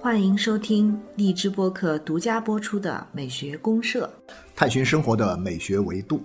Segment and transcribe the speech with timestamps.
[0.00, 4.10] 欢迎收听荔枝播客独家播出的《美学公社》，
[4.56, 6.22] 探寻生活的美学维度。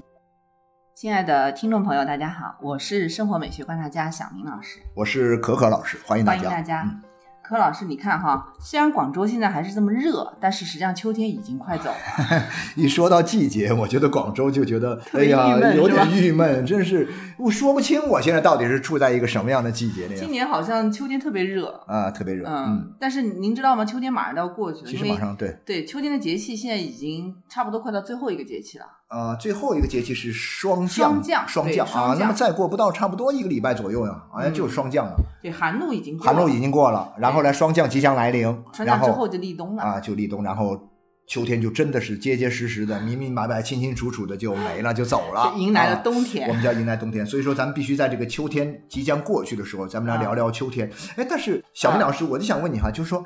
[0.96, 6.50] 亲爱的听众朋友，大家好，我是生活美学观察家小明老师，我是可可老师，欢迎大家。
[6.50, 6.84] 欢迎大家。
[6.84, 7.13] 嗯
[7.44, 12.44] 柯老师，你看哈，虽然广州现在还是这么热，但是实际上秋天已经快走了。
[12.78, 22.48] 一说到季节，我觉得广州就觉得，哎呀有点郁闷，真是我说不清我现在到底是处在一个什么样的季节里今年好像秋天特别热，啊，特别热。
[22.48, 23.84] 嗯，但是您知道吗？
[23.84, 28.86] 秋天马上都要过去了，其实马上对，对秋天的节气现在已经差不多快到最后一个节气了。
[29.14, 38.42] 呃，最后一个节气是霜降，降霜降啊，霜降那么再过不到差不多一个礼拜左右呀，好像就是霜降了，对，寒露已经过寒露已经过了，然后呢，霜降即将来临，
[38.80, 39.84] 然后之后就立冬了。
[39.84, 40.90] 啊就立冬，然后
[41.28, 50.90] 秋天就真的是结结实实的、明明白白、清清楚楚的就没了，就走了，迎来了啊冬天我们叫迎来冬天，所以说咱们必须在这个秋天即将过去的时候，咱们来聊聊秋天。
[51.18, 53.24] 哎，但是小明老师，我就想问你哈，就是说，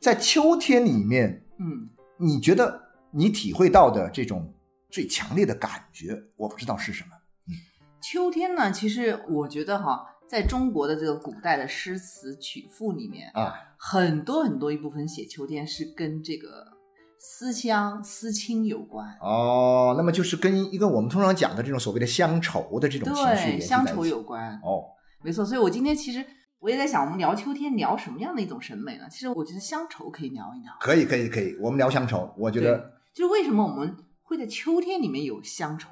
[0.00, 4.54] 在秋天里面，嗯，你觉得你体会到的这种
[4.90, 7.10] 最强烈的感觉，我不知道是什么。
[8.00, 16.64] 秋天呢，其实我觉得哈，在中国的这个古代的诗词曲赋里面啊，很多很多一部分写秋天是跟这个
[17.18, 19.06] 思乡思亲有关。
[19.20, 24.84] 哦，那么就是跟一个我们通常讲的这种所谓的乡愁的这种情绪对，乡愁有关，哦，
[25.22, 25.44] 没错。
[25.44, 26.24] 所以我今天其实
[26.60, 29.04] 我也在想，我们聊秋天聊什么样的一种审美呢？
[29.10, 30.72] 其实我觉得乡愁可以聊一聊。
[30.80, 33.94] 可以可以可以，我们聊乡愁，我觉得，就是为什么我们
[34.28, 35.88] 会在秋天里面有乡愁，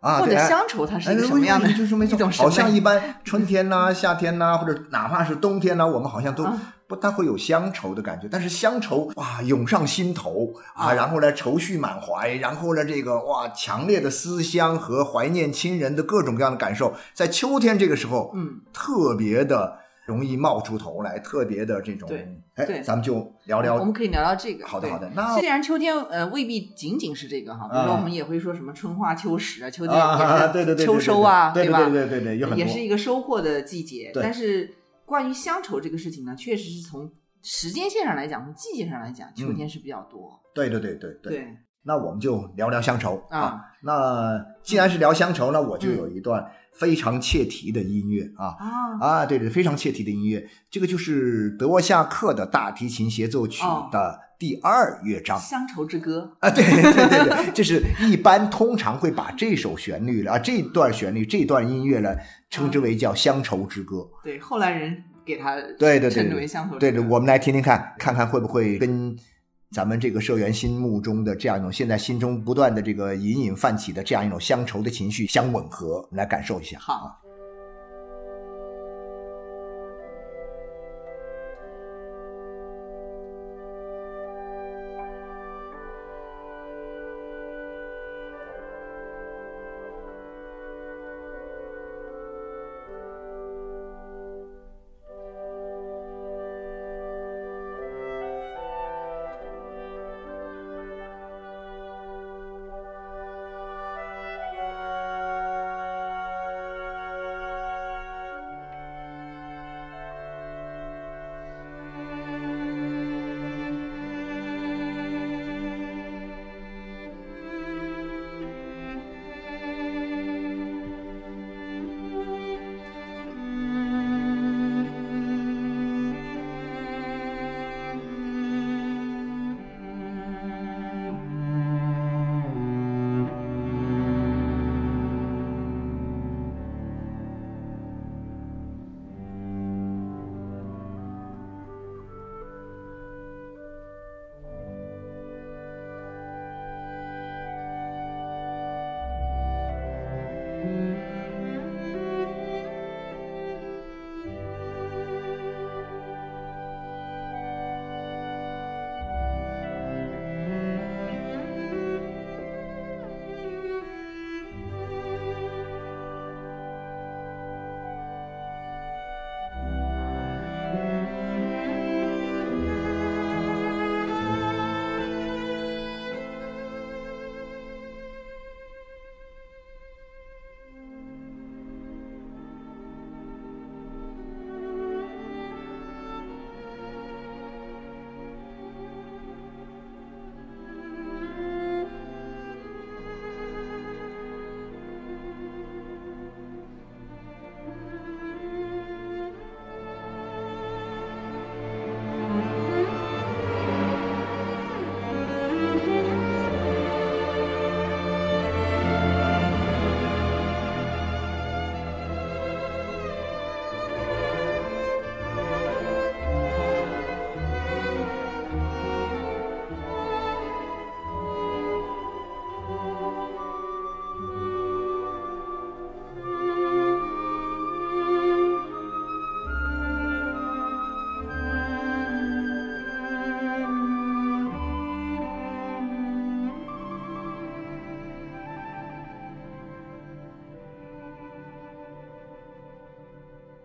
[0.00, 8.28] 啊，或者乡愁它是一个哎什么样的就是没错一种好像一般 春天呐、夏天呐、或者哪怕是冬天呐、我们好像都啊不大会有乡愁的感觉。
[8.30, 23.76] 但是乡愁哇涌上心头啊，啊然后呢愁绪满怀，然后呢这个哇强烈的思乡和怀念亲人的各种各样的感受，在秋天这个时候，嗯，特别的容易冒出头来，特别的这种对，哎，对咱们就聊聊。
[23.76, 24.66] 我们可以聊聊这个。
[24.66, 31.78] 好的好的那虽然秋天呃未必仅仅是这个哈，比如说啊我们也会说什么春花秋实啊，秋天啊，也是对对对，对秋收啊，对吧？
[31.88, 34.12] 对对对对，有很多也是一个收获的季节。
[34.14, 34.74] 但是
[35.04, 37.10] 关于乡愁这个事情呢，确实是从
[37.42, 40.40] 时间线上来讲，从季节上来讲，秋天是比较多。
[40.54, 41.48] 对对对对对。
[41.84, 43.60] 对那我们就聊聊乡愁啊。
[43.82, 48.56] 那既然是聊乡愁那，我就有一段非常切题的音乐啊。
[48.58, 48.68] 啊，
[49.00, 55.38] 啊，对对，非常切题的音乐，这个就是德沃夏克的大提琴协奏曲哦的第二乐章。
[55.38, 56.34] 乡愁之歌。
[56.40, 62.16] 啊，对对对对，这是一般通常会把这首旋律啊，这段旋律、这段音乐呢，
[62.48, 64.08] 称之为叫乡愁之歌。
[64.22, 66.80] 对，后来人给他对对对称之为乡愁之歌。
[66.80, 69.14] 对对，我们来听听看，看看会不会跟
[69.74, 76.78] 咱们这个社员心目中的这样一种现在心中不断的这个隐隐泛起的这样一种乡愁的情绪相吻合，来感受一下。
[76.78, 77.23] 好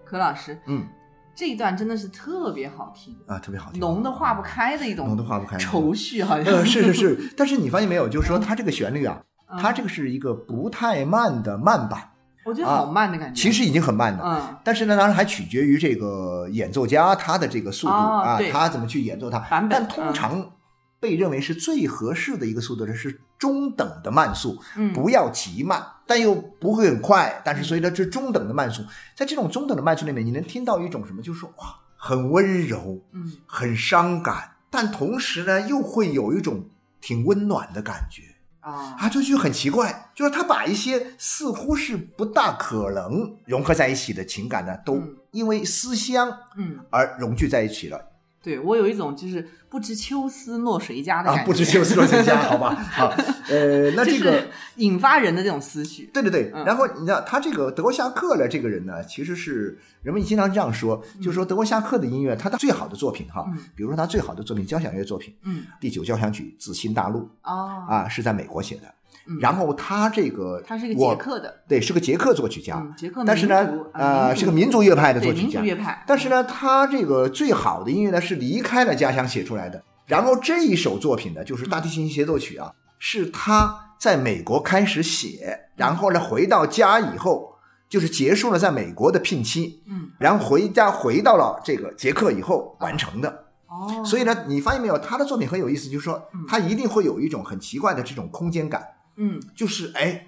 [0.10, 0.88] 何老师，嗯
[1.36, 12.10] 这一段真的是特别好听，啊，特别好听，浓的化不开的一种，浓的化不开愁绪，好像呃，是是是，但是你发现没有，就是说它这个旋律啊，嗯它这个是一个不太慢的慢版，
[12.44, 13.40] 我觉得好慢的感觉。
[13.40, 14.24] 其实已经很慢的。
[14.24, 19.40] 嗯，但是呢，当然还取决于这个演奏家他的这个速度、啊他怎么去演奏它。
[19.40, 20.52] 版本但通常
[21.00, 27.42] 被认为是最合适的一个速度呢，是中等的慢速，嗯不要极慢，但又不会很快。
[27.44, 28.84] 但是所以呢，这中等的慢速，
[29.16, 31.22] 在这种中等的慢速里面，你能听到一种什么？
[31.24, 36.66] 就是说哇，很温柔，嗯很伤感，但同时呢，又会有一种
[37.02, 38.24] 挺温暖的感觉。
[38.60, 48.09] 啊，啊，这就很奇怪，就是他把一些似乎是不大可能融合在一起的情感呢，都嗯因为思乡嗯，而融聚在一起了
[48.42, 51.42] 对我有一种就是不知秋思落谁家的感觉，！
[51.42, 52.74] 啊不知秋思落谁家， 好吧？
[52.76, 53.08] 好，
[53.50, 54.48] 呃， 那这个就是
[54.78, 56.10] 引发人的这种思绪。
[56.14, 68.84] 对对对，嗯然后你知道他这个德国夏克呢，这个人呢，其实是人们经常这样说，就是说德国夏克的音乐，他的最好的作品哈，嗯比如说他最好的作品交响乐作品嗯《第九交响曲自新大陆》哦，啊，是在美国写的。
[69.30, 75.82] 嗯然后他这个他是个我捷克的，对，是个捷克作曲家，嗯，捷克但是呢呃，是个民民族乐派的作曲家民族。
[75.82, 79.84] 乐派，但是呢，他这个最好的音乐呢是离开了家乡写出来的。
[80.08, 87.54] 然后这一首作品呢，就是大提琴协奏曲啊，是他在美国开始写，然后呢回到家以后，
[87.88, 93.46] 就是结束了在美国的聘期，嗯，然后回家回到了这个捷克以后完成的。
[93.68, 98.84] 哦，所以呢，你发现没有，他的作品很有意思，就是说嗯他一定会有一种很奇怪的这种空间感。
[99.22, 100.28] 嗯就是哎，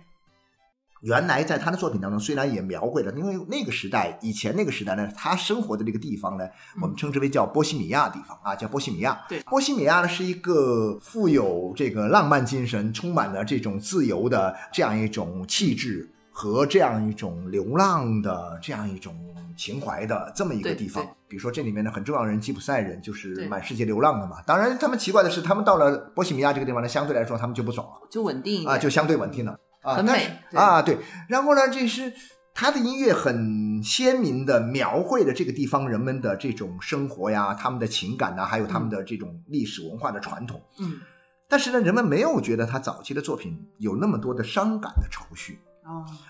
[1.02, 6.46] 原来在他的作品当中，虽然也描绘了，因为那个时代，以前那个时代呢，他生活的那个地方呢，
[6.82, 9.26] 我们称之为叫波西米亚地方啊，叫波西米亚。
[9.30, 16.08] 对波西米亚呢是一个富有这个浪漫精神、充满了这种自由的这样一种气质
[16.42, 19.16] 和这样一种流浪的这样一种
[19.56, 21.06] 情怀的这么一个地方。
[21.28, 24.42] 比如说这里面的很重要的人吉普赛人就是满世界流浪的嘛。
[24.42, 28.08] 当然，他们奇怪的是，他们到了波西米亚这个地方呢，相对来说他们就不走了。
[28.10, 30.98] 就稳定啊，就相对稳定了啊，很美啊，对。
[31.30, 32.12] 然后呢，这是
[32.56, 40.60] 他的音乐很鲜明的描绘了这个地方人们的这种生活呀，他们的情感呐，还有他们的这种历史文化的传统。
[40.80, 41.00] 嗯
[41.48, 45.71] 但是呢，人们没有觉得他早期的作品有那么多的伤感的愁绪哦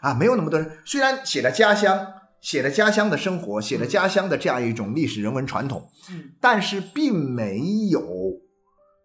[0.01, 0.71] 啊，没有那么多人。
[0.85, 2.07] 虽然写了家乡，
[2.41, 7.59] 写了家乡的生活，写了家乡的这样一种历史人文传统，嗯但是并没
[7.89, 8.01] 有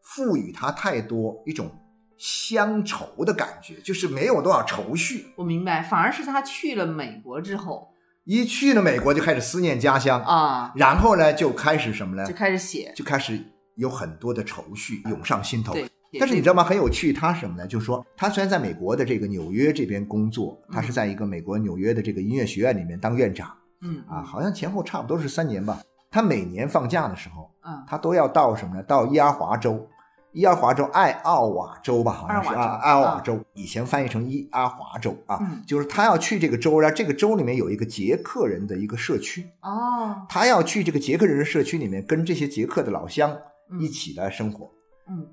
[0.02, 1.70] 赋予它太多一种
[2.18, 5.26] 乡愁的感觉，就是没有多少愁绪。
[5.36, 7.92] 我明白，反而是他去了美国之后
[8.24, 12.32] 一去了美国就开始思念家乡，啊，然后呢就开始什么呢就？
[12.34, 13.38] 开始写，就开始
[13.76, 15.76] 有很多的愁绪涌上心头。
[16.16, 16.20] 对。
[16.20, 16.64] 但是你知道吗？
[16.64, 17.66] 很有趣，他什么呢？
[17.66, 25.80] 就是说，他虽然在美国的这个纽约这边工作，他是在一个美国纽约的这个音乐学院里面当院长嗯啊，好像前后差不多是三年吧。
[26.10, 28.82] 他每年放假的时候，嗯他都要到什么呢？
[28.82, 29.86] 到伊阿华州，
[30.32, 43.36] 伊阿华州爱奥瓦州吧，好像是爱奥瓦州啊，爱奥瓦州，以前翻译成伊阿华州啊，嗯就是他要去这个州，然后这个州里面有一个捷克人的一个社区，哦他要去这个捷克人的社区里面，跟这些捷克的老乡
[43.70, 44.64] 嗯一起来生活。
[44.66, 44.75] 嗯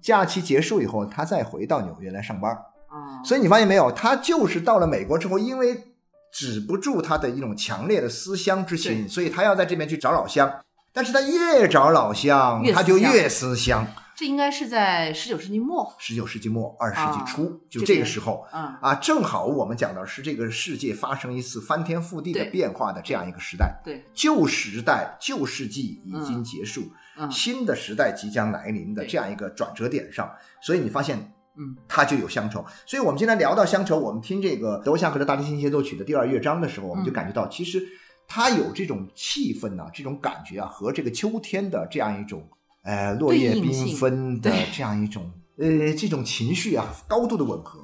[0.02, 2.52] 假期结束以后，他再回到纽约来上班。
[2.54, 5.96] 哦，所以你发现没有，他就是到了美国之后，因为
[6.32, 10.52] 止不住他的一种强烈的思乡之情，所以他要在这边去找老乡。
[10.92, 12.74] 但是他越找老乡，乡。
[12.74, 13.88] 他就越思乡。
[14.16, 18.46] 这应该是在十九世纪末，十九世纪末二十世纪啊初，就这个时候。
[18.54, 18.64] 嗯。
[18.80, 23.82] 啊，正好我们讲的是这个世界发生一次翻天覆地的变化的这样一个时代。
[23.84, 26.92] 对，旧时代、旧世纪已经结束，嗯
[27.32, 31.18] 新的时代即将来临的这样一个转折点上，所以你发现
[31.58, 31.76] 嗯。
[31.88, 32.66] 它就有乡愁。
[32.88, 37.84] 所以我们今天聊到乡愁，我们听这个德沃夏克的大提琴协奏曲的第二乐章的时候，我们就嗯感觉到，其实
[38.28, 42.44] 它有这种气氛呐、这种感觉啊，和这个秋天的这样一种
[42.84, 47.80] 呃落叶缤纷的这样一种呃这种情绪啊，高度的吻合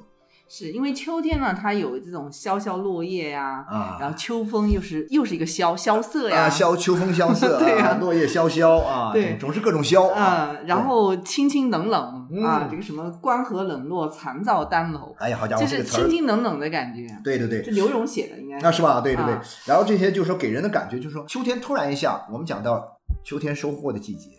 [0.52, 3.96] 是因为秋天呢，它有这种萧萧落叶呀，啊。
[4.00, 10.50] 然后秋风又是又是一个萧萧瑟呀，啊，萧秋风萧瑟 对呀啊，落叶萧萧啊，对总总是各种萧啊。
[10.50, 17.06] 嗯，然后清清冷冷嗯啊，这个什么关河冷落残照丹楼，哎呀，好家伙，就是这个词儿清，清冷冷的感觉。
[17.22, 19.00] 对对对这，刘荣写的应该那是吧？
[19.00, 19.34] 对对对。
[19.34, 22.84] 啊然后这些就是说给人的感觉就是说，秋天突然一下，我们讲到
[23.24, 24.30] 秋天收获的季节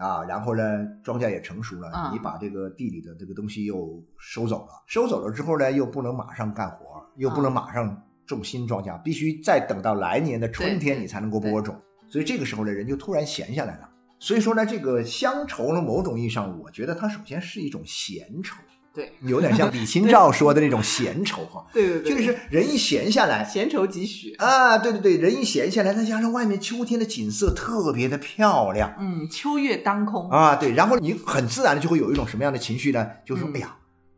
[0.00, 0.62] 啊，然后呢，
[1.04, 11.78] 庄稼也成熟了，嗯你把这个地里的这个东西又收走了，收走了之后呢，又不能马上干活，又不能嗯马上种新庄稼，必须再等到来年的春天你才能够播种。
[12.08, 13.90] 所以这个时候呢，人就突然闲下来了。
[14.18, 18.56] 所以说呢，这个乡愁呢，某种意义上，我觉得它首先是一种闲愁。
[18.92, 24.34] 对有点像李清照说的那种闲愁哈， 对对对，就是人一闲下来闲愁几许。
[24.34, 30.28] 啊，对对对，人一闲下来，再加上外面秋天的景色特别的漂亮嗯，秋月当空。
[30.30, 33.06] 啊，对，然后你很自然的就会有一种什么样的情绪呢？
[33.24, 33.76] 就是说，嗯哎呀，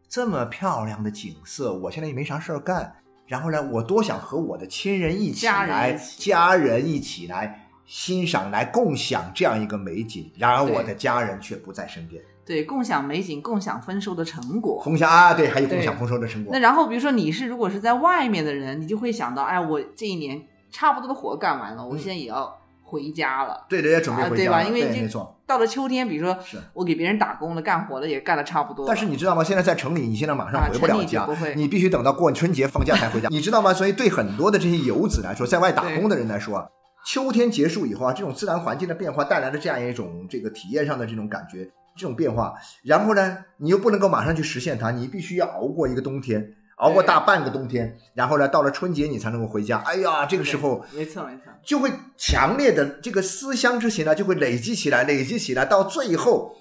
[0.09, 2.95] 这么漂亮的景色，我现在也没啥事儿干，
[3.26, 12.23] 然后呢，我多想和我的亲人一起家人来，家人一起来欣赏、来共享这样一个美景，然而我的家人却不在身边。
[12.45, 14.81] 对，共享美景，共享丰收的成果。
[14.83, 16.59] 共享啊，对，还有共享丰收的成果那。
[16.59, 23.65] 然后比如说你是如果是在外面的人，你就会想到，哎，我这一年差不多的活干完了，我现在也要回家了。
[23.69, 25.39] 对的，也准备回家了，吧因为这没错。
[25.47, 28.87] 到了秋天，比如说是我给别人打工了，干活了也干的差不多。
[28.87, 29.45] 但是你知道吗？
[29.45, 33.73] 现在在城里，你现在马上啊回不了家，你必须等到过春节放假才回家，你知道吗？
[33.73, 36.67] 所以对很多的这些游子来说，在外打工的人来说啊，
[37.05, 46.55] 秋天结束以后啊，这种自然环境的变化带来的这样一种这个体验上的这种感觉，这种变化，然后呢，你又不能够马上去实现它，你必须要熬过一个冬天。
[46.77, 49.79] 熬过大半个冬天，然后呢，到了春节你才能够回家。
[49.87, 56.57] 哎呀，这个时候没错没错，就会强烈的这个思乡之情呢，就会累积起来，累积起来，到最后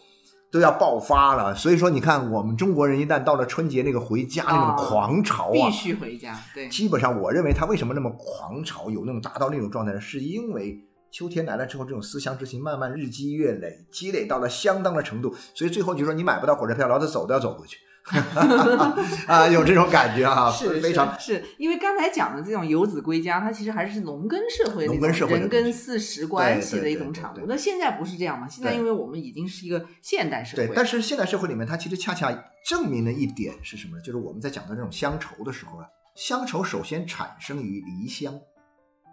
[0.52, 1.56] 都要爆发了。
[1.56, 6.38] 所以说，你看我们中国人一旦到了春节那个回家那种啊狂潮啊，必须回家。
[6.54, 10.00] 对，基本上我认为他为什么那么狂潮，有那种达到那种状态呢？
[10.00, 10.78] 是因为
[11.12, 17.78] 秋天来了之后，这种思乡之情慢慢日积月累，积累到了相当的程度，所以最后就说你买不到火车票，老子走都要走回去。
[19.28, 26.96] 啊，有这种感觉啊，是非常是是因为刚才讲的这种游子归家，它其实还是农耕社会那农耕社会的东西耕四时关系的一。
[26.96, 28.48] 种产物那现在不是这样嘛？
[28.48, 32.32] 现在因为我们已经是一个现代社会对，，但是现代社会里面，它其实恰恰
[32.66, 34.02] 证明了一点是什么呢？
[34.02, 38.40] 就是我们在讲到这种乡愁的时候啊，乡愁首先产生于离乡，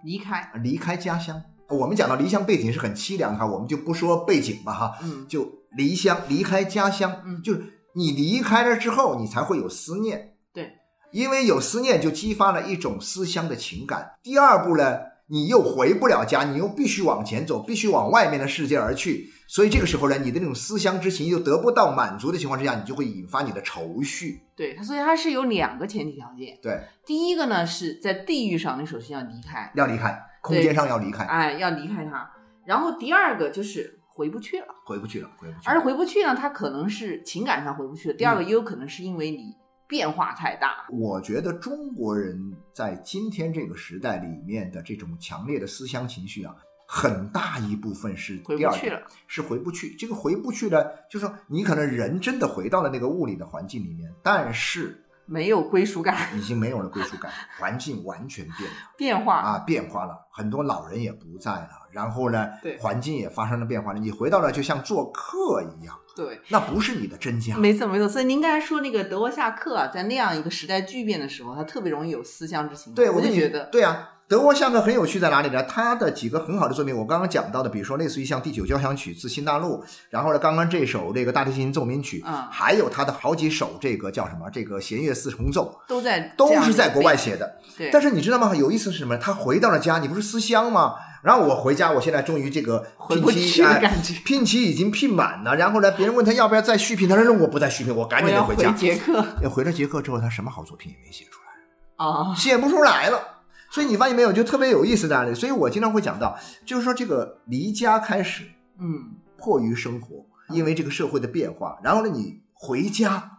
[0.03, 1.43] 离开，离开家乡。
[1.69, 5.47] 我们讲到离乡背景是很凄凉的哈，我们就不说背景吧哈，嗯，就
[5.77, 7.43] 离乡，离开家乡，嗯。
[7.43, 7.63] 就是
[7.95, 10.73] 你离开了之后，你才会有思念，对，
[11.11, 14.13] 因为有思念就激发了一种思乡的情感。
[14.23, 24.41] 第二步呢，你又回不了家，你又必须往前走，必须往外面的世界而去，所以这个时候呢，你的那种思乡之情又得不到满足的情况之下，你就会引发你的愁绪。
[24.55, 26.57] 对，它所以它是有两个前提条件。
[26.63, 32.31] 对，第一个呢是在地域上，你首先要离开，要离开，空间上要离开，哎，要离开他。
[32.65, 35.73] 然后第二个就是回不去了，回不去了，回不去了。
[35.73, 38.15] 而回不去呢，他可能是情感上回不去了。
[38.15, 39.55] 第二个也有可能是因为你
[39.87, 42.39] 变化太大，我觉得中国人
[42.75, 46.55] 在今天这个时代里面的这种强烈的思乡情绪啊，
[46.87, 49.01] 很大一部分是回不去了。
[49.27, 49.95] 是回不去。
[49.97, 67.57] 这个回不去呢，就是说你可能人真的回到了那个物理的环境里面，但是没有归属感，已经没有了归属感，环境完全变了变化啊，变化了，很多老人也不在了，然后呢对，环境也发生了变化了，你回到了就像做客一样，对，那不是你的真家。
[67.57, 68.09] 没错没错。
[68.09, 72.95] 所以您刚才说那个德沃夏克啊，在那样一个时代巨变的时候，他特别容易有思乡之情。
[72.95, 75.63] 对，我就觉得，对啊，德国相克很有趣在哪里呢？
[75.63, 84.51] 他的几个很好的作品，我刚刚讲到的，比如说类似于像第九交响曲自新大陆，然后呢，刚刚这首这个大提琴奏鸣曲，嗯还有他的好几首这个叫什么？
[84.51, 87.57] 这个弦乐四重奏，都在都是在国外写的。
[87.79, 88.55] 对，但是你知道吗？
[88.55, 89.17] 有意思是什么？
[89.17, 90.97] 他回到了家，你不是思乡吗？
[91.23, 95.57] 然后我回家，我现在终于这个聘期哎感觉聘期已经聘满了。
[95.57, 98.73] 然后呢，别人问他要不要再续聘，他说我不再续聘，我赶紧得回家。
[98.73, 102.07] 捷克 要回了捷克之后，他什么好作品也没写出来。
[102.07, 103.38] 啊，写不出来了。
[103.71, 105.35] 所以你发现没有，就特别有意思在哪里？
[105.35, 108.45] 所以我经常会讲到，就是说这个离家开始，
[108.81, 113.31] 嗯，迫于生活，因为这个社会的变化，然后呢，你回家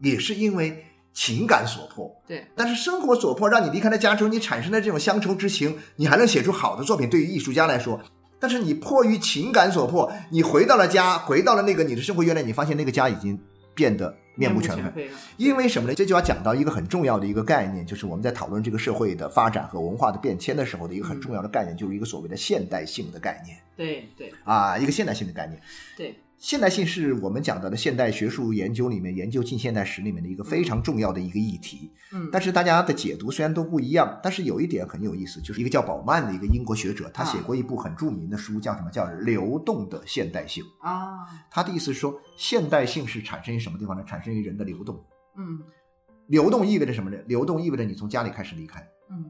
[0.00, 2.10] 也是因为情感所迫。
[2.26, 7.08] 对，但是生活所迫，让你离开了家之后，你产生的这种乡愁之情，你还能写出好的作品。
[7.08, 8.00] 对于艺术家来说，
[8.38, 13.38] 但是你迫于情感所迫，你回到了家，回到了那个你的生活原来，你发现那个家已经
[13.74, 15.10] 变得面目全非。
[15.36, 15.94] 因为什么呢？
[15.94, 25.60] 这就要讲到一个很重要的一个概念，就是我们在讨论这个社会的发展和文化的变迁的时候的一个很重要的概念，就是一个所谓的现代性的概念对对啊，一个现代性的概念。
[25.96, 26.14] 对，
[26.46, 31.90] 现代性是我们讲到的现代学术研究里面研究近现代史里面的一个非常重要的一个议题。
[32.12, 38.88] 嗯，但是大家的解读虽然都不一样，但是有一点很有意思，就是一个叫宝曼的一个英国学者，他写过一部很著名的书，叫什么？
[38.92, 40.62] 叫《流动的现代性》。
[40.88, 44.04] 啊，他的意思是说，现代性是产生于什么地方呢？
[44.04, 45.04] 产生于人的流动。
[45.36, 45.58] 嗯
[46.28, 47.16] 流动意味着什么呢？
[47.26, 49.28] 流动意味着你从家里开始离开，嗯，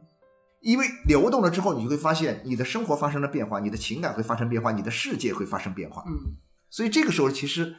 [0.61, 6.05] 因为流动了之后，你就会发现你的生活发生了变化，你的情感会发生变化，你的世界会发生变化。
[6.07, 6.37] 嗯，
[6.77, 7.75] 所以这个时候，其实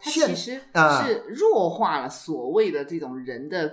[0.00, 3.70] 它现其实啊是弱化了所谓的这种人的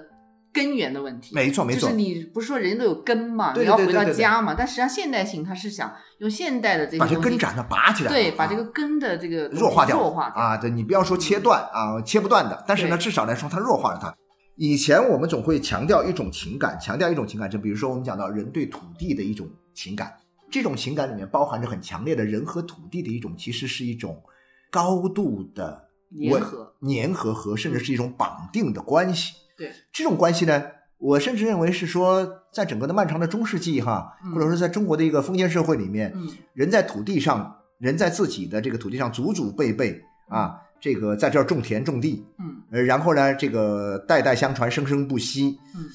[0.51, 1.33] 根源的问题。
[1.33, 10.57] 没错没错就是你不是说人都有根嘛，对对你要回到家嘛，但实际上现代性它是想用现代的这些把这根斩的拔起来，对，把啊这个根的这个弱化掉，弱化掉啊！
[10.57, 14.13] 对你不要说切断啊，切不断的，但是呢，至少来说它弱化了它。
[14.57, 20.13] 以前我们总会强调一种情感，强调一种情感，就比如说我们讲到人对土地的一种情感，
[20.51, 24.21] 这种情感里面包含着很强烈的人和土地的一种，其实是一种
[24.69, 26.73] 高度的粘合。
[26.81, 29.33] 粘合和甚至是一种绑定的关系。
[29.57, 30.63] 对，这种关系呢，
[30.97, 34.33] 我甚至认为是说，在整个的漫长的中世纪哈，嗯。
[34.33, 36.29] 或者说在中国的一个封建社会里面，嗯。
[36.53, 42.61] 人在土地上，人在自己的这个土地上祖祖辈辈啊，这个在这儿种田种地，嗯。
[42.71, 45.59] 呃，然后呢，这个代代相传，生生不息。
[45.75, 45.85] 嗯，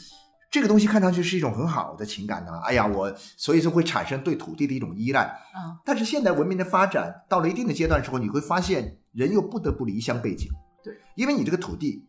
[0.54, 5.22] 这个东西看上去是一种很好的情感呢、哎呀，我所以说会产生对土地的一种依赖。
[5.22, 10.48] 啊但是现代文明的发展到了一定的阶段之后，你会发现人又不得不离乡背井。
[10.84, 12.06] 对，因为你这个土地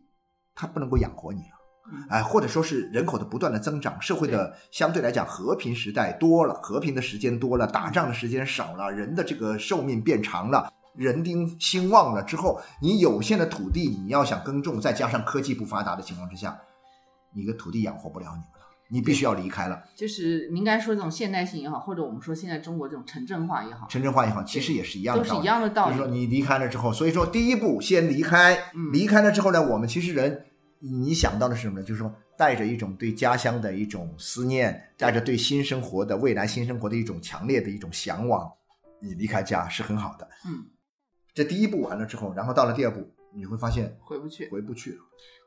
[0.54, 1.56] 它不能够养活你了。
[1.90, 16.56] 嗯哎，或者说是人口的不断的增长，社会的相对来讲和平时代多了，和平的时间多了，打仗的时间少了，人的这个寿命变长了，人丁兴旺了之后，你有限的土地你要想耕种，再加上科技不发达的情况之下，
[17.36, 19.82] 你的土地养活不了你们了，你必须要离开了。
[19.94, 25.42] 就是您刚才说这种现代性也好，或者我们说现在中国这种城镇化也好，城镇化也好，其实也是一样的都是道理。
[25.42, 25.96] 一样的道理。
[25.96, 30.46] 就是说你离开了之后，所以说第一步先离开，嗯离开了之后呢，我们其实人，
[30.80, 31.84] 你想到的是什么呢？
[31.84, 38.50] 就是说带着一种对家乡的一种思念，带着对新生活的未来新生活的一种强烈的一种向往，
[39.00, 40.28] 你离开家是很好的。
[40.46, 40.64] 嗯，
[41.34, 44.48] 这第一步完了之后，然后到了第二步，你会发现回不去。
[44.48, 44.98] 回不去了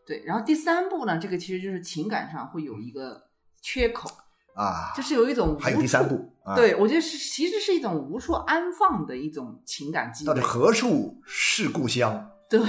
[0.09, 3.29] 对，然后第三步呢，这个其实就是情感上会有一个
[3.61, 4.09] 缺口，
[4.55, 4.91] 啊。
[4.97, 10.41] 就是有一种还有第三步啊，，对，我觉得是其实是一种无处安放的一种情感积累到底。
[10.41, 12.31] 何处是故乡？
[12.49, 12.59] 对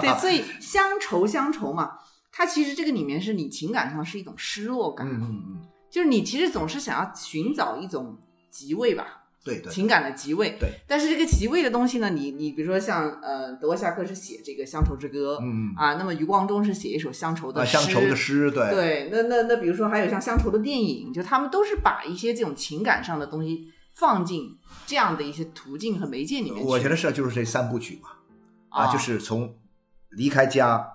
[0.00, 1.98] 对，所以乡愁乡愁嘛，
[2.30, 8.16] 它其实这个里面是你情感上是一种失落感，嗯嗯嗯，就是你其实总是想要寻找一种
[8.48, 10.56] 极位吧，对对情感的即位。
[10.58, 26.68] 对，但是这个即位的东西呢，你你比如说像呃德沃夏克是写这个乡愁之歌，嗯嗯啊，那么余光中是写一首乡愁的啊，诗，乡愁的诗，对对，那那那比如说还有像乡愁的电影，就他们都是把一些这种情感上的东西放进这样的一些途径和媒介里面去。
[26.68, 28.10] 我觉得是就是这三部曲嘛。
[28.68, 29.54] 啊，啊就是从
[30.10, 30.86] 离开家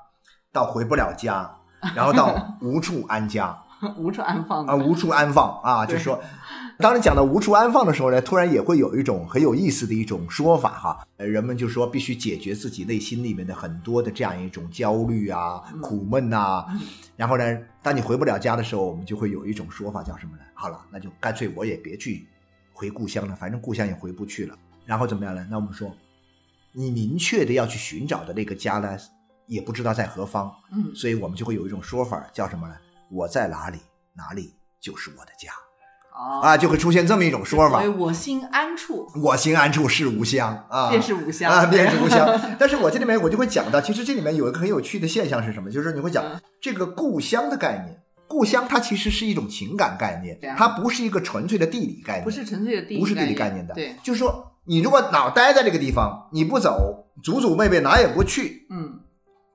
[0.52, 1.60] 到回不了家，
[1.96, 3.56] 然后到无处安家
[3.98, 6.20] 无处安放啊，无处安放啊，就是说，
[6.80, 16.80] 当你讲到无处安放的时候呢，突然也会有一种很有意思的一种说法哈，呃人们就说必须解决自己内心里面的很多的这样一种焦虑啊、嗯苦闷呐、嗯
[17.16, 20.44] 然后呢，当你回不了家的时候，我们就会有一种说法叫什么呢？
[20.54, 22.28] 好了，那就干脆我也别去
[22.74, 24.56] 回故乡了，反正故乡也回不去了。
[24.86, 25.46] 然后怎么样呢？
[25.50, 25.92] 那我们说，
[26.72, 28.98] 你明确的要去寻找的那个家呢，
[29.48, 32.76] 也不知道在何方，嗯所以我们就会有一种说法叫什么呢？
[33.12, 33.80] 我在哪里，
[34.16, 35.52] 哪里就是我的家
[36.14, 37.84] 啊啊，就会出现这么一种说法。
[37.84, 42.40] 我心安处我心安处是吾乡啊，便是吾乡啊，便是吾乡。
[42.60, 45.70] 但是我这里面我就会讲到，其实这里面有一个很有趣的现象是什么？
[45.70, 48.02] 就是你会讲嗯这个故乡的概念。
[48.28, 53.74] 故乡它其实是一种情感概念啊，它不是一个纯粹的地理概念，不是纯粹的地理不是地理概概念的。
[53.74, 59.00] 对，就是说你如果老待在这个地方，你不走，祖祖辈辈哪也不去，嗯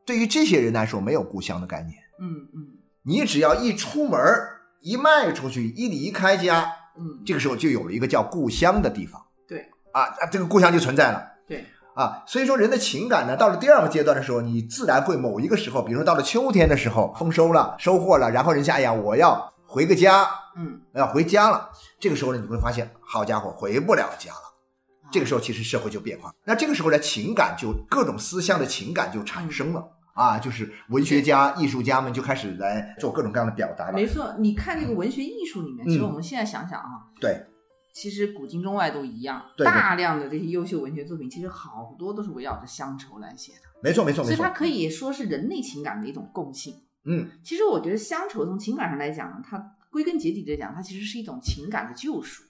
[0.06, 1.92] 对于这些人来说没有故乡的概念。
[2.18, 2.66] 嗯嗯
[3.04, 11.22] 你只要一出门儿一迈出去，一离开家，嗯，这个时候就有了一个叫故乡的地方对啊，啊这个故乡就存在了。
[11.46, 21.70] 对，啊，所以说人的情感呢，到了第二个阶段的时候，你自然会某一个时候，比如说到了秋天的时候，丰收了，收获了，然后人家哎呀，我要回个家，嗯要回家了。
[22.00, 24.38] 这个时候呢，你会发现，好家伙，回不了家了。
[24.38, 29.84] 啊这个时候其实社会就变化，那这个时候呢，情感就各种思乡的情感就产生了。
[30.14, 33.92] 啊，就是文学家、艺术家们就开始来做各种各样的表达了。
[33.92, 34.34] 没错。
[34.38, 37.46] 你看这个文学艺术里面，嗯其实我们现在想想啊，对，
[37.94, 44.50] 其实古今中外都一样，对对大量的这些优秀文学作品，其实好多都是围绕着乡愁来写的，没错，没错，没错所以它。
[44.50, 46.74] 可以说是人类情感的一种共性。
[47.04, 49.58] 嗯，其实我觉得乡愁从情感上来讲，它
[49.90, 52.44] 归根结底来讲，它其实是一种情感的救赎。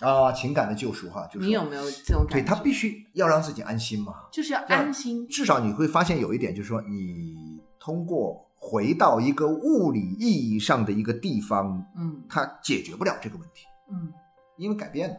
[0.00, 2.34] 啊，情感的救赎哈，就是你有没有这种感觉？
[2.34, 4.14] 对他必须要让自己安心嘛。
[4.32, 5.28] 就是要安心。
[5.28, 14.12] 至少你会发现有一点，就是说你通过回到一个物理意义上的一个地方，嗯它解决不了这个问题，嗯，
[14.56, 15.16] 因为改变了。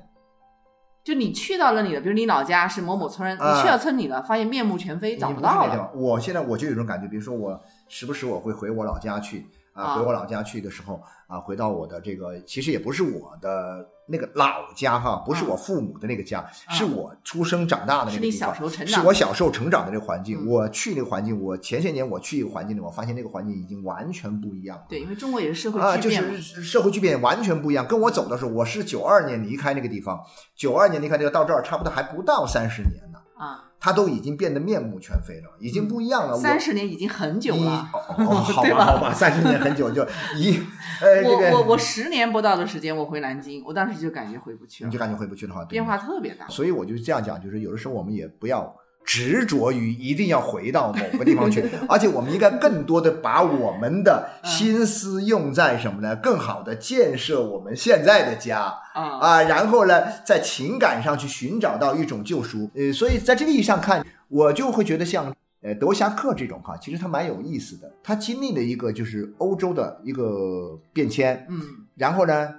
[1.03, 5.91] 就你去到了你的，比如你老家是某某村，啊你去到村里了，发现面目全非，找不到了。
[5.95, 20.37] 我现在我就有一种感觉，比如说我时不时我会回我老家去啊，啊回我老家去的时候啊，回到我的这个其实也不是我的那个老家哈，不是啊我父母的那个家，是我出生长大的那个地方，小时候成长是我小时候成长的这个环境。
[20.45, 24.83] 嗯我去那个环境，我前些年我去一个环境里，我发现那个环境已经完全不一样了。
[24.89, 27.87] 对，因为中国也是社会啊，就巨变嘛，是社会巨变完全不一样。
[27.87, 30.19] 跟我走的时候，我是九二年离开那个地方，
[30.55, 33.10] 九二年离开这个到这儿差不多还不到三十年呢，
[33.41, 36.35] 啊，它都已经变得面目全非了，已经不一样了。
[36.35, 37.89] 我三十年已经很久了。
[37.93, 40.03] 哦 好对吧吧好吧，三十年很久就
[40.35, 40.59] 一
[41.01, 46.47] 呃这我我我十年不到的时间，我回南京，我当时就感觉回不去了，你就感觉回不去的话，变化特别大。
[46.49, 56.15] 所以我就这样讲，就是有的时候我们也不要执着于一定要回到某个地方去， 而且我们应该更多的把我们的心思用在什么呢？
[56.15, 62.69] 更好的建设我们现在的家啊，啊，然后呢，在情感上去寻找到一种救赎。
[62.75, 65.33] 呃，所以在这个意义上看，我就会觉得像。
[65.63, 67.93] 呃，德夏克这种哈，其实他蛮有意思的。
[68.01, 71.61] 他经历了一个就是欧洲的一个变迁，嗯
[71.95, 72.49] 然后呢，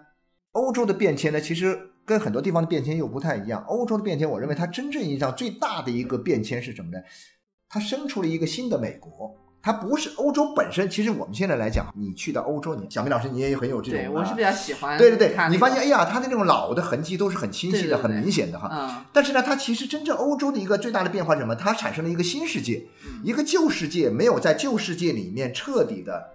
[0.53, 3.65] 欧洲的变迁呢，其实跟很多地方的变迁又不太一样。
[3.69, 6.99] 欧洲的变迁，我认为它真正意义上最大的一个变迁是什么呢？
[7.69, 9.35] 它生出了一个新的美国。
[9.65, 18.69] 它不是欧洲本身，其实我们现在来讲，你去到欧洲，你小明老师你也很有这种、啊，对我是比较喜欢对对对你发现哎呀，它的那种老的痕迹都是很清晰的、对对对很明显的哈。
[18.73, 21.55] 嗯但是呢，它其实真正欧洲的一个最大的变化是什么？
[21.55, 26.31] 它产生了一个新世界，嗯一个旧世界没有在旧世界里面彻底的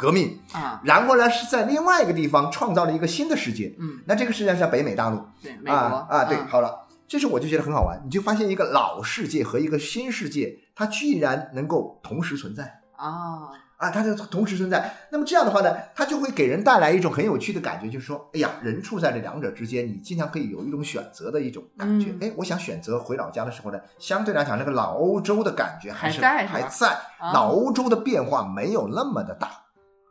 [0.00, 0.80] 革命，啊。
[0.82, 3.74] 然后呢是在另外一个地方创造了一个新的世界。
[3.78, 3.98] 嗯。
[4.06, 5.22] 那这个世界是在北美大陆。
[5.42, 5.72] 对美国。
[5.72, 6.46] 啊啊，对，嗯。
[6.48, 6.74] 好了，
[7.06, 12.80] 这时候我就觉得很好玩，你就发现一个老世界和一个新世界，它居然能够同时存在。
[12.96, 13.50] 啊。
[13.80, 14.94] 啊，它就同时存在。
[15.10, 22.10] 那么这样的话呢，它就会给人带来一种很有趣的感觉，就是说，哎呀，人处在这两者之间，你经常可以有一种选择的一种感觉。
[22.10, 22.18] 嗯。
[22.20, 27.32] 哎、我想选择回老家的时候呢，相对来讲，那个老欧洲的感觉还是还在还在，啊。
[27.32, 29.48] 老欧洲的变化没有那么的大。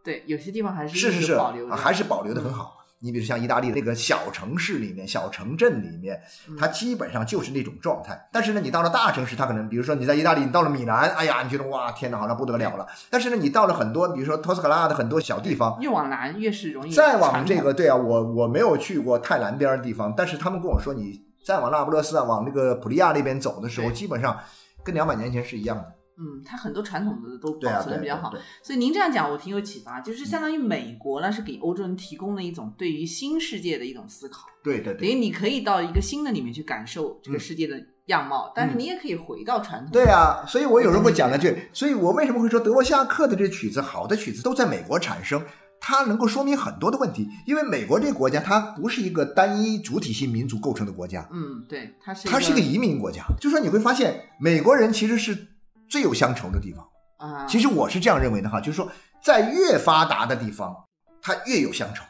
[0.03, 2.75] 对，有些地方还是是是是，保留还是保留的很好。
[3.01, 8.27] 你比如像意大利那个小城市里面、小城镇里面，嗯它基本上就是那种状态。
[8.29, 12.85] 但是呢，你到了大城市，它可能，比如说你在意大利，你到了米兰，哎呀，你觉得哇，天哪，好像不得了了。
[13.09, 24.37] 但是呢，你到了很多，比如说托斯卡纳的很多小地方，越往南越是容易再往这个，对啊，我我没有去过太南边的地方，但是他们跟我说，你再往那不勒斯啊，往那个普利亚那边走的时候，基本上
[24.83, 25.93] 跟两百年前是一样的。
[26.19, 35.07] 嗯，它很多传统的都保存的比较好，对对所以您这样讲我挺有启发，就是相当于美国呢是给欧洲人提供了一种对于新世界的一种思考，对对对。
[35.07, 39.89] 等于你可以到一个新的里面去感受这个世界的样貌，但是你也可以回到传统。
[39.91, 45.41] 嗯对啊，所以我有时候会讲两句，所以我为什么会说德沃夏克的这曲子，好的曲子都在美国产生，
[45.79, 47.29] 它能够说明很多的问题。
[47.45, 53.23] 因为美国这个国家，它不是一个单一主体性民族构成的国家，嗯，对，它是它是一个移民国家。
[53.39, 55.47] 就说你会发现，美国人其实是
[55.89, 56.85] 最有乡愁的地方。
[57.17, 58.89] 啊，其实我是这样认为的哈，就是说，
[59.21, 60.73] 在越发达的地方，
[61.21, 62.03] 它越有乡愁。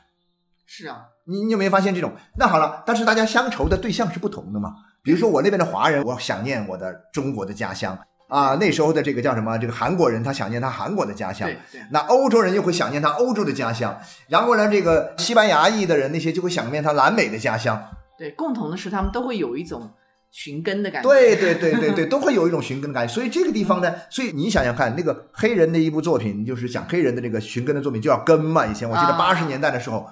[0.68, 2.14] 是啊，你你有没有发现这种？
[2.38, 4.76] 那好了，但是大家乡愁的对象是不同的嘛。
[5.02, 8.54] 比如说我那边的华人，我想念我的中国的家乡啊。
[8.60, 9.58] 那时候的这个叫什么？
[9.58, 11.48] 这个韩国人他想念他韩国的家乡。
[11.48, 14.00] 对对，那欧洲人又会想念他欧洲的家乡。
[14.28, 17.82] 然后呢，这个西班牙裔的人那些就会想念他南美的家乡。
[18.16, 19.90] 对，共同的是他们都会有一种
[20.32, 21.10] 寻根的感觉。
[21.10, 23.14] 对对对对对， 都会有一种寻根的感觉。
[23.14, 28.66] 所以这个地方呢，所以你想想看，那个黑人的一部作品，就是讲黑人的这个寻根的作品，就叫《根》嘛。
[28.66, 30.08] 以前我记得啊八十年代的时候。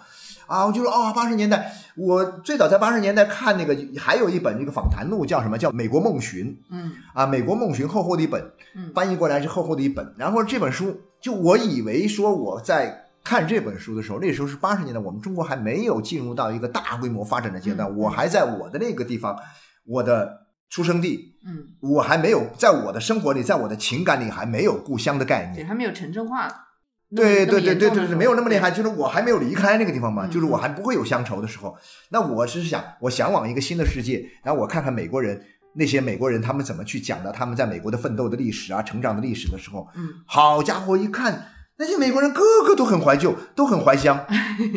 [0.48, 5.58] 啊，我就说啊，八十年代，我最早在八十年代看那个，还有一本那个访谈录，叫什么？
[5.58, 8.42] 叫《美国梦寻》嗯啊，《美国梦寻》厚厚的一本，
[8.74, 10.14] 嗯翻译过来是厚厚的一本。
[10.18, 19.38] 然后这本书，就我以为说我在看这本书的时候，那时候是八十年代，我们中国还没有进入到一个大规模发展的阶段，嗯我还在我的那个地方，
[19.88, 25.68] 我的出生地，嗯，我还没有在我的生活里，在我的情感里还没有故乡的概念对，念。
[25.68, 26.48] 还没有城镇化。
[27.16, 31.74] 对对对对对对，没有那么厉害，就是我还没有离开那个地方嘛，嗯就是我还不会有乡愁的时候。
[32.10, 35.42] 那我是想，我向往一个新的世界，然后我看看美国人
[35.74, 41.48] 那些美国人他们怎么去讲的他们在美国的奋斗的历史啊、成长的历史的时候，嗯，好家伙，一看
[41.80, 44.26] 那些美国人个个都很怀旧，都很怀乡，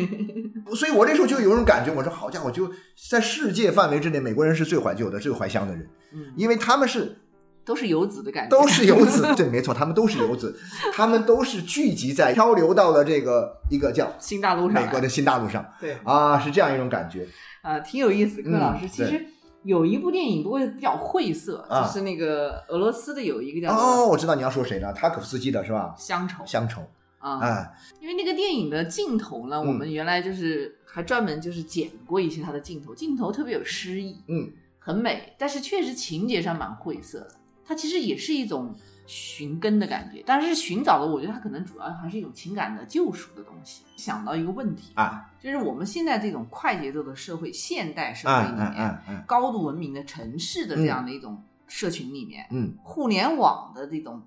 [0.75, 2.71] 所以我那时候就有种感觉，我说好家伙，就
[3.09, 7.17] 在世界范围之内，美国人是最怀旧的、最怀乡的人，嗯，因为他们是
[7.65, 10.55] 都是游子的感觉，都是游子， 对，没错，他们都是游子，
[10.93, 14.73] 他们都是聚集在漂流到了这个一个叫新大陆上。
[14.73, 17.27] 美国的新大陆上对啊，是这样一种感觉。
[17.61, 18.41] 啊，挺有意思。
[18.41, 19.25] 柯老师，嗯其实
[19.63, 25.93] 有一部电影，不过比较晦涩，啊就是那个俄罗斯的有一个叫哦，我知道你要说谁了，塔可夫斯基的是吧？
[25.97, 26.81] 乡愁乡愁，
[27.19, 37.31] 啊，哎，因为那个电影的镜头呢，嗯我们原来就是还专门就是剪过一些它的镜头，镜头特别有诗意，嗯，很美，但是确实情节上蛮晦涩的。
[37.63, 40.23] 它其实也是一种寻根的感觉。
[40.25, 43.83] 但是寻找的，我觉得它可能主要还是一种情感的救赎的东西。
[43.97, 54.21] 想到一个问题啊，就是我们现在这种快节奏的社会，现代社会里面，高度文明的城市的这样的一种社群里面，嗯互联网的这种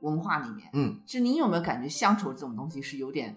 [0.00, 3.36] 文化里面，嗯，就你有没有感觉乡愁这种东西是有点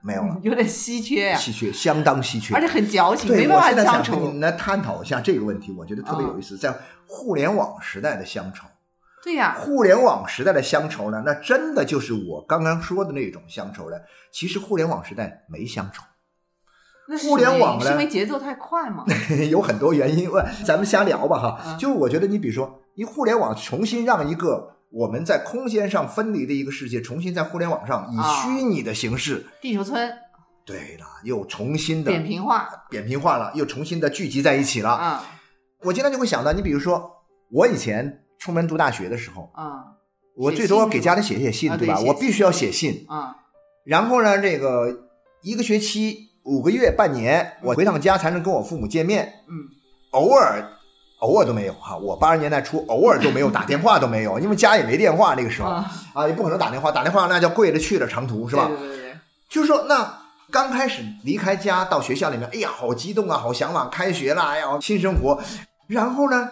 [0.00, 4.36] 没有了， 有点稀缺呀、稀缺，相当稀缺，而且很矫情，对，没办法我现在乡愁想跟。
[4.36, 6.56] 你来探讨一下这个问题，我觉得特别有意思。
[6.56, 6.72] 在
[7.08, 8.68] 互联网时代的乡愁，
[9.28, 14.00] 对呀、互联网时代的乡愁呢，那真的就是我刚刚说的那种乡愁了。
[14.32, 16.02] 其实互联网时代没乡愁，
[17.10, 19.04] 那是互联网呢是因为节奏太快嘛？
[19.50, 20.30] 有很多原因。
[20.30, 21.60] 问 咱们瞎聊吧哈。
[21.66, 30.10] 嗯就是我觉得你比如说，你互联网重新让一个我们在空间上分离的一个世界，重新在互联网上以啊虚拟的形式，地球村
[30.64, 34.88] 对了，又重新的扁平化扁平化了，又重新的聚集在一起了。
[34.88, 35.22] 啊
[35.82, 37.10] 我经常就会想到，你比如说，
[37.52, 39.96] 我以前出门读大学的时候，啊
[40.36, 41.98] 我最多给家里写写信，对吧？
[42.00, 43.04] 我必须要写信。
[43.08, 43.34] 啊
[43.84, 44.86] 然后呢，这个
[45.42, 49.32] 一个学期、五个月、半年，我回趟家才能跟我父母见面。
[49.48, 49.54] 嗯
[50.12, 50.62] 偶尔，
[51.20, 51.96] 偶尔都没有哈。
[51.96, 58.68] 我八十年代初，偶尔都没有打电话都没有， 因为家也没电话那个时候啊，啊，也不可能打电话，打电话那叫贵了去了长途是吧？
[58.68, 59.16] 对对对对，
[59.48, 60.20] 就是说，那
[60.50, 65.40] 刚开始离开家到学校里面，哎呀，好激动啊，好向往，开学了，哎呀，新生活。
[65.88, 66.50] 然后呢，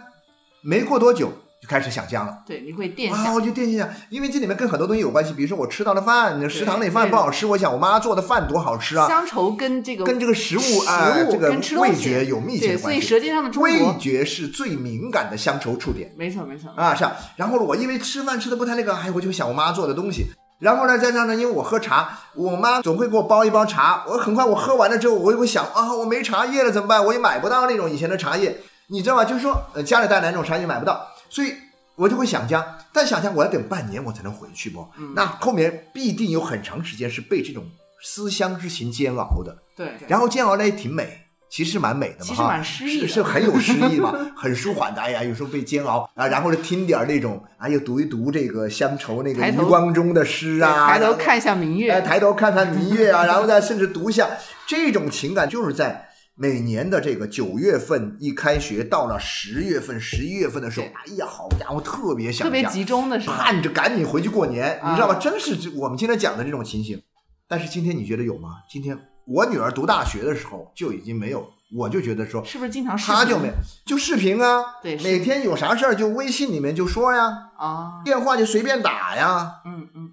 [0.62, 1.30] 没过多久
[1.66, 2.38] 就开始想象了。
[2.46, 11.50] 对，你会惦啊，想我就惦记想，因为这里面跟很多东西有关系，比如说我吃到的饭，食堂里饭不好吃，我想我妈做的饭多好吃啊，乡愁跟这个跟这个食物食啊、物这个
[11.80, 12.82] 味觉有密切，的关系。
[12.82, 17.16] 所以舌尖上的中味，觉是最敏感的乡愁触点没错没错啊，是啊。
[17.36, 20.26] 然后我因为吃饭吃的不太那个，哎，我就想我妈做的东西。
[20.58, 24.04] 然后呢，再加上呢，因为我喝茶，我妈总会给我煲一包茶。
[24.08, 27.04] 我很快我喝完了之后，我就会想啊，我没茶叶了怎么办？
[27.04, 28.56] 我也买不到那种以前的茶叶，
[28.88, 29.24] 你知道吧？
[29.26, 31.52] 就是说，呃，家里带来那种茶叶买不到，所以
[31.96, 32.78] 我就会想家。
[32.94, 34.88] 但想家我要等半年我才能回去不？
[34.98, 37.62] 嗯那后面必定有很长时间是被这种
[38.02, 39.54] 思乡之情煎熬的。
[39.76, 45.02] 对对，然后煎熬呢也挺美，其实蛮美的嘛，其实哈蛮诗意的是是很有诗意嘛， 很舒缓的。
[45.02, 54.26] 哎呀，有时候被煎熬啊，然后呢听点儿那种，哎呀读一读这个乡愁那个余光中的诗啊，抬头看一下明哎，月，抬头看看明月啊，然后再甚至读一下
[54.66, 56.05] 这种情感，就是在
[56.38, 65.18] 每年的这个九月份一开学，到了十月份、十一月份的时候对，哎呀，好家伙，特别想家特别集中的时候，盼着赶紧回去过年，啊你知道吧？
[65.18, 67.02] 真是我们今天讲的这种情形。
[67.48, 68.56] 但是今天你觉得有吗？
[68.68, 73.50] 今天我女儿读大学的时候就已经没有，我就觉得说是不是经常视频她就没
[73.86, 78.02] 就视频啊，对每天有啥事儿就微信里面就说呀，啊？
[78.04, 79.62] 电话就随便打呀。
[79.64, 80.05] 嗯嗯嗯，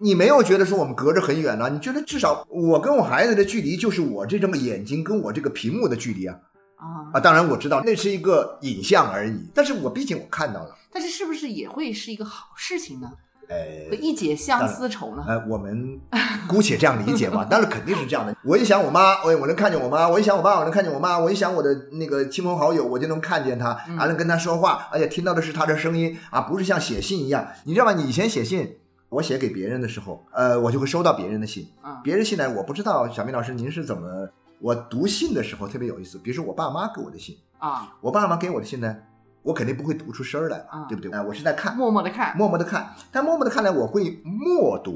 [0.00, 1.68] 你没有觉得说我们隔着很远了？
[1.70, 6.36] 你觉得至少我跟我孩子的距离就是我这张眼睛跟我这个屏幕的距离啊
[6.76, 7.20] 啊，啊！
[7.20, 10.74] 当然我知道那是一个影像而已，但是我毕竟我看到了。
[10.92, 13.10] 但是是不是也会是一个好事情呢？
[13.48, 15.24] 呃，一解相思愁呢？
[15.26, 15.98] 呃，我们
[16.46, 18.36] 姑且这样理解吧， 但是肯定是这样的。
[18.44, 27.48] 我一想我妈，我我能看见我妈；我一想我爸，我能看见我妈；我一想我的那个亲朋好友，我就能看见他，嗯还能跟他说话，而且听到的是他的声音啊，不是像写信一样。
[27.64, 27.92] 你知道吗？
[27.94, 28.76] 你以前写信，
[29.08, 34.28] 我写给别人的时候，呃，我就会收到别人的信，嗯别人信来，我不知道小明老师您是怎么。
[34.60, 38.96] 我读信的时候特别有意思，比如说我爸妈给我的信，啊，我爸妈给我的信呢，
[39.42, 41.12] 我肯定不会读出声儿来对不对？
[41.12, 44.92] 哎、我是在看，默默的看，默默的看，但默默的看来，我会默读，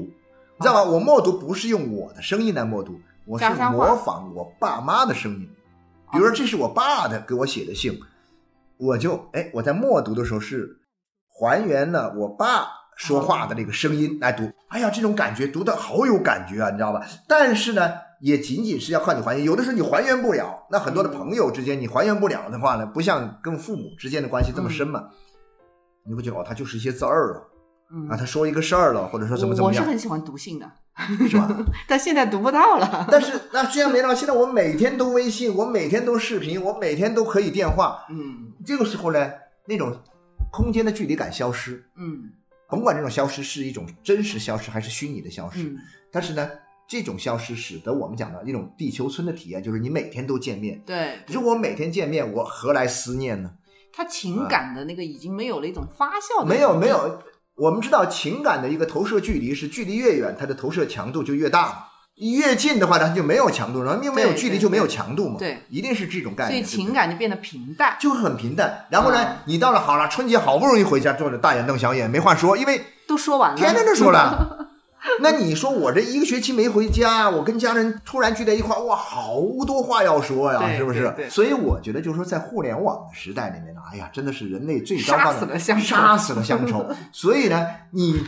[0.57, 0.83] 你知道吗？
[0.83, 5.49] 我默读不是用我的声音来默读，我是模仿我爸妈的声音。
[6.11, 7.97] 比如说，这是我爸的给我写的信，
[8.75, 10.77] 我就哎，我在默读的时候是
[11.29, 12.67] 还原了我爸
[13.07, 14.49] 说话的那个声音来读。
[14.69, 17.05] 哎呀，这种感觉读的好有感觉啊，你知道吧？
[17.27, 20.65] 但是呢，也仅仅是要靠你还原，有的时候你还原不了。
[20.71, 25.03] 那很多的朋友之间你还原不了的话呢，不像跟父母之间的关系这么深嘛，
[26.05, 27.49] 你会觉得哦，他就是一些字儿了。
[27.95, 30.71] 嗯啊，他说一个事儿了，或者说怎么怎么样，我是很喜欢读信的，
[31.29, 31.47] 是吧？
[31.87, 33.05] 但现在读不到了。
[33.11, 38.05] 但是那既然没了，现在我每天都微信，我每天都视频，我每天都可以电话。
[38.09, 39.29] 嗯这个时候呢，
[39.67, 39.95] 那种
[40.51, 42.31] 空间的距离感消失，嗯
[42.69, 45.77] 甭管这种消失是一种真实消失还是虚拟的消失，嗯，
[46.11, 46.49] 但是呢，
[46.87, 50.81] 这种消失使得我们讲的一种地球村的体验，就是你每天都见面。
[50.85, 53.51] 对，如果我每天见面，我何来思念呢？
[53.91, 57.21] 他情感的那个已经没有了一种发酵的，没有没，有，
[57.55, 61.83] 我们知道情感的一个投射距离是距离越远，它的投射强度就越大嘛。
[62.15, 65.35] 越近的话，它就没有强度了，因为没有距离就没有强度嘛。
[65.39, 67.95] 对，一定是这种概念所以情感就变得平淡。
[67.99, 68.85] 就很平淡。
[68.89, 74.69] 然后呢，嗯你到了好了，春节好不容易回家，坐着大眼瞪小眼，没话说，因为都说完了，天天都说了。
[75.19, 81.29] 那你说我这一个学期没回家，我跟家人突然聚在一块儿，哇，好多话要说呀，是不是对？
[81.29, 86.87] 所以我觉得，就是说，在互联网的时代里面呢，哎呀，真的是人类最糟糕的，杀死了乡愁杀死了乡愁。
[87.11, 88.23] 所以呢，你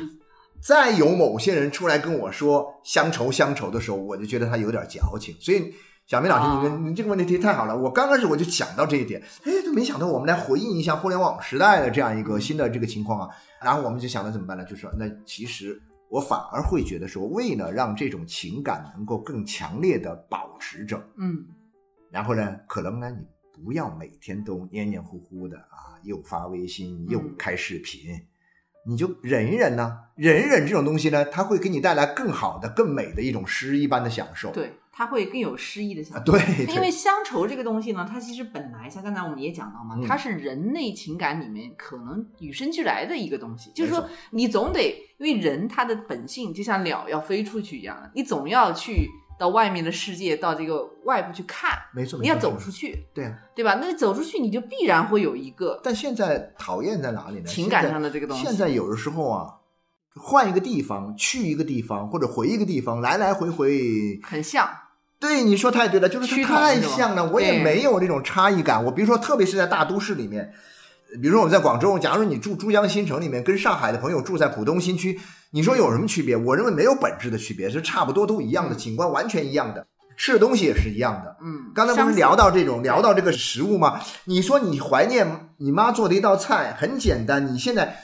[0.65, 5.35] 再有某些人出来跟我说乡愁乡愁的时候，我就觉得他有点矫情。
[5.39, 5.73] 所以。
[6.07, 7.75] 小明老师，你你这个问题提得太好了。
[7.75, 13.35] 我刚开始我就想到这一点，哎，都没想到我们来回应一下互联网时代的这样一个新的这个情况啊。
[13.59, 14.63] 然后我们就想到怎么办呢？
[14.65, 21.43] 就说那其实我反而会觉得说，为了让这种情感能够更强烈的保持着，嗯，
[22.11, 28.11] 然后呢，可能呢你不要每天都黏黏糊糊的啊，又发微信又嗯开视频，
[28.87, 34.51] 你就忍一忍呢，忍一忍这种东西呢，它会给你带来更好的、更美的一种诗一般的享受。
[34.51, 36.25] 对，它会更有诗意的想啊，法。
[36.25, 53.37] 对，因为乡愁这个东西呢，它其实本来像刚才我们也讲到嘛，嗯它是人类情感里面可能与生俱来的一个东西，就是说你总得，因为人他的本性就像鸟要飞出去一样，你总要去到外面的世界，到这个外部去看，没错，你要走出去，对啊。
[53.55, 53.77] 对吧？
[53.81, 57.45] 那你走出去，你就必然会有一个但现在讨厌在哪里呢？
[57.45, 59.47] 情感上的这个东西现在有的时候啊，
[60.15, 64.69] 换一个地方，去一个地方，或者回一个地方，来来回回，很像，
[65.19, 68.83] 对你说太对了，就是太像了，我也没有那种差异感。
[68.85, 70.53] 我比如说，特别是在大都市里面，
[71.21, 75.19] 比如说我们在广州，假如你住珠江新城里面，跟上海的朋友住在浦东新区，
[75.51, 76.35] 你说有什么区别？
[76.35, 79.85] 我认为没有本质的区别，是差不多都一样的，嗯景观完全一样的，
[80.17, 81.35] 吃的东西也是一样的。
[81.41, 83.99] 嗯，刚才不是聊到这种聊到这个食物吗？
[84.25, 87.45] 你说你怀念你妈做的一道菜，很简单。
[87.45, 87.97] 你现在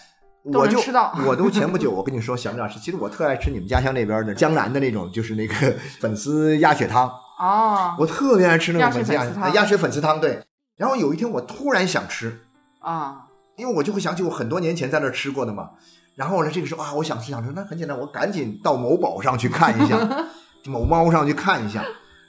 [0.43, 0.79] 我就
[1.25, 5.53] 我都前不久 我跟你说，小明老师，其实我特爱吃你们家乡那边的江南的那种，就是那个
[5.99, 7.07] 粉丝鸭血汤，
[7.39, 10.19] 哦我特别爱吃那种粉丝鸭血粉丝汤。
[10.19, 10.39] 对，
[10.77, 12.39] 然后有一天我突然想吃，
[12.81, 15.69] 啊，因为我就会想起我很多年前在那儿吃过的嘛。
[16.15, 19.97] 然后呢，这个时候啊，我想吃想吃，那很简单，我赶紧到某宝上去看一下，
[20.67, 21.83] 某猫上去看一下，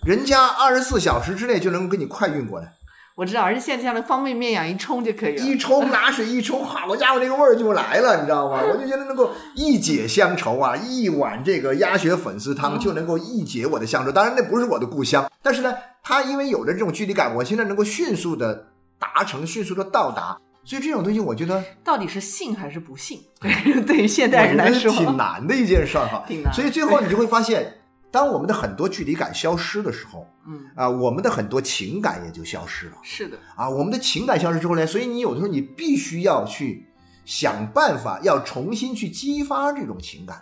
[0.06, 2.72] 人家二十四小时之内就能给你快运过来。
[3.14, 8.62] 我知道，而且现在像那方便面一样一冲就可以了，一冲拿水 一冲，好家伙，那个味儿就来了，你知道吗？
[8.62, 14.10] 我就觉得能够一解乡愁啊，一碗这个鸭血粉丝汤就能够一解我的乡愁。
[14.10, 18.68] 当然，那不是我的故乡，但是呢，它因为有了这种距离感，我现在能够迅速的
[19.02, 20.38] 达成，迅速的到达。
[20.64, 23.20] 所以这种东西，我觉得到底是信还是不信？
[23.84, 26.22] 对于现代人来说，挺难的一件事儿哈。
[26.28, 27.80] 挺难所以最后你就会发现，
[28.12, 32.92] 当我们的很多距离感消失的时候，嗯，啊，我们的很多情感也就消失了。
[33.02, 36.86] 是的，啊，我们的情感消失之后呢，所以你有的时候你必须要去
[37.24, 40.40] 想办法，要重新去激发这种情感，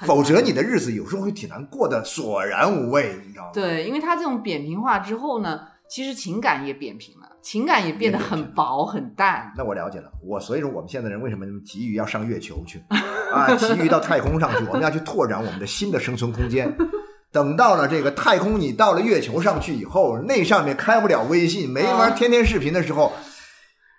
[0.00, 3.50] 否则你的日子有时候会挺难过的，索然无味，你知道吗？
[3.54, 9.52] 对，因为它这种扁平化之后呢，其实情感也扁平了，情感也变得很薄很淡。
[9.56, 12.82] 那我了解了，我所以说我们现在人为什么急于要上月球去
[13.32, 16.74] 啊，急于到太空上去，我们要去拓展我们的新的生存空间。
[17.30, 23.12] 等到了这个太空，你到了月球上去以后，那上面开不了微信，没法啊天天视频的时候，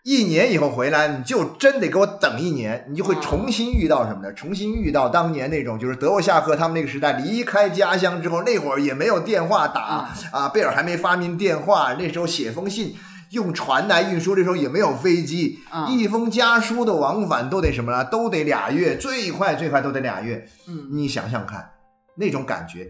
[0.06, 4.32] 一年以后回来，你就真得给我等一年，你就会啊重新遇到什么呢？
[4.34, 12.96] 重新遇到当年那种，就是德沃夏克他们那个时代离开家乡之后，那会儿也没有电话打啊啊，贝尔还没发明电话，那时候写封信。
[13.32, 18.06] 用船来运输，这时候也没有飞机，啊一封家书的往返都得什么呢？
[18.06, 20.48] 都得俩月，最快最快都得俩月。
[20.68, 21.72] 嗯，你想想看，
[22.16, 22.88] 那种感觉，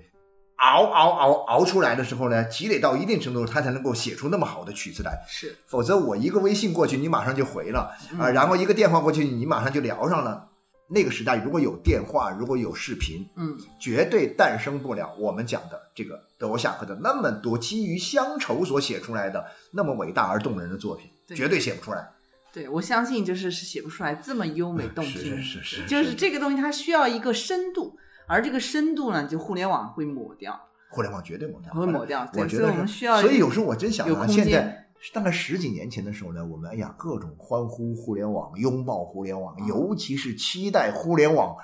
[0.58, 5.24] 熬熬熬熬出来的时候呢，积累到一定程度，他才能够写出那么好的曲子来。
[5.28, 10.50] 是否则我一个微信过去，你马上就回了嗯啊、然后一个电话过去，你马上就聊上了。
[10.88, 22.08] 那个时代如果有电话，如果有视频，嗯，绝对诞生不了我们讲的这个德沃夏克的那么多基于乡愁所写出来的那么伟大而动人的作品，对绝对写不出来。
[22.54, 30.60] 对，我相信就是是写不出来这么优美动听，是是是是，就是这个东西它需要一个深度，而这个深度呢，就互联网会抹掉，
[30.90, 32.28] 互联网绝对抹掉，会抹掉。
[32.34, 41.56] 我觉得是我们需要，所以有时候我真想啊，现在大概十几年前的时候呢，我们哎呀各种欢呼互联网，拥抱互联网，嗯尤其是期待互联网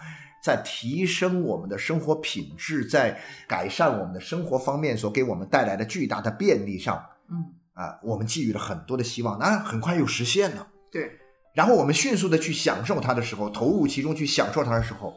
[0.43, 10.67] 在提升我们的生活品质，在改善我们的生活方面所给我们带来的巨大的便利上嗯，啊，我们寄予了很多的希望，当然很快又实现了。
[10.91, 11.11] 对，
[11.55, 15.13] 然后我们迅速的去享受它的时候，投入其中去享受它的时候，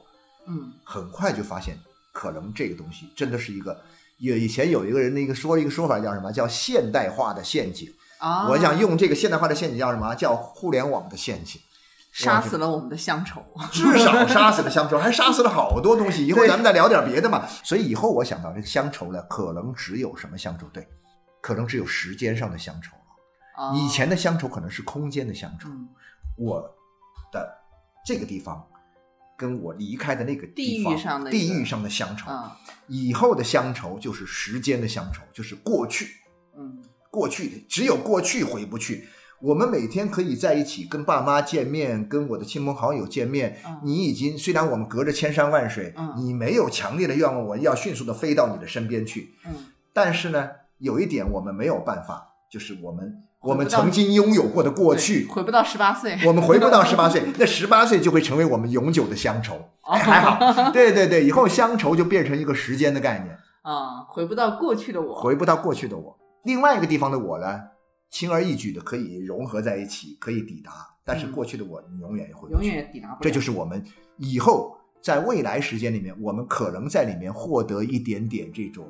[0.47, 1.78] 嗯，很快就发现，
[2.12, 3.80] 可能这个东西真的是一个，
[4.18, 6.32] 有以前有一个人的一个说一个说法叫什么？
[6.32, 7.92] 叫现代化的陷阱。
[8.18, 10.14] 啊，我想用这个现代化的陷阱叫什么？
[10.14, 11.61] 叫互联网的陷阱。
[12.12, 13.45] 杀死了我们的乡愁。
[13.72, 16.24] 至少杀死了乡愁，还杀死了好多东西。
[16.28, 17.45] 以后对咱们再聊点别的嘛。
[17.64, 20.66] 所以以后我想到这个乡愁呢，可能只有什么乡愁？
[20.72, 20.86] 对，
[21.40, 23.64] 可能只有时间上的乡愁了。
[23.64, 25.68] 啊以前的乡愁可能是空间的乡愁。
[25.68, 25.88] 嗯
[26.36, 26.61] 我
[27.32, 27.49] 的
[28.05, 28.64] 这个地方
[29.37, 32.30] 跟我离开的那个地地方域上的地域上的乡愁。
[32.30, 32.51] 嗯
[32.87, 36.09] 以后的乡愁就是时间的乡愁，就是过去。
[36.57, 39.09] 嗯过去的只有过去回不去。
[39.41, 43.59] 我们每天可以在一起跟爸妈见面，跟我的亲朋好友见面。
[43.66, 49.35] 嗯你已经虽然我们隔着千山万水，嗯你没有强烈的愿望我要迅速的飞到你的身边去。
[49.47, 49.53] 嗯
[49.93, 53.14] 但是呢，有一点我们没有办法，就是我们
[53.45, 59.57] 我们曾经拥有过的过去，回不到十八岁，我们回不到十八岁， 那十八岁就会成为我们永久的乡愁。
[59.82, 63.36] 还好，对对对，以后乡愁就变成一个时间的概念。
[63.62, 66.18] 啊，回不到过去的我，回不到过去的我。
[66.45, 67.61] 另外一个地方的我呢，
[68.11, 70.72] 轻而易举的可以融合在一起，可以抵达。
[71.05, 72.68] 但是嗯过去的我，你永远也回不永去。
[72.68, 73.20] 远抵达不了。
[73.20, 73.84] 这就是我们
[74.16, 78.86] 以后在未来时间里面，我们可能在里面获得一点点这种。